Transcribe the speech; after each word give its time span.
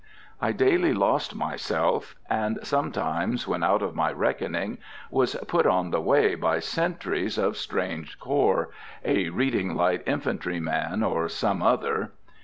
I 0.41 0.51
daily 0.51 0.93
lost 0.95 1.35
myself, 1.35 2.15
and 2.27 2.57
sometimes 2.63 3.47
when 3.47 3.63
out 3.63 3.83
of 3.83 3.93
my 3.93 4.11
reckoning 4.11 4.79
was 5.11 5.35
put 5.47 5.67
on 5.67 5.91
the 5.91 6.01
way 6.01 6.33
by 6.33 6.57
sentries 6.59 7.37
of 7.37 7.55
strange 7.55 8.17
corps, 8.19 8.69
a 9.05 9.29
Reading 9.29 9.75
Light 9.75 10.01
Infantry 10.07 10.59
man, 10.59 11.03
or 11.03 11.29
some 11.29 11.61
other. 11.61 12.13